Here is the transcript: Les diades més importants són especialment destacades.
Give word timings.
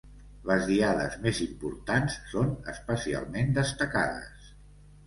Les 0.51 0.63
diades 0.69 1.17
més 1.27 1.43
importants 1.47 2.17
són 2.33 2.51
especialment 2.75 3.55
destacades. 3.61 4.53